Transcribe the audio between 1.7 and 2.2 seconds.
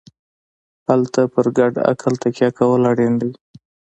عقل